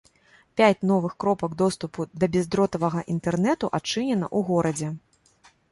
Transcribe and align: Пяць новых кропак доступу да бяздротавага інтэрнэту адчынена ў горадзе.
Пяць 0.61 0.85
новых 0.91 1.13
кропак 1.23 1.51
доступу 1.63 2.07
да 2.23 2.31
бяздротавага 2.37 3.07
інтэрнэту 3.17 3.65
адчынена 3.81 4.25
ў 4.37 4.39
горадзе. 4.51 4.95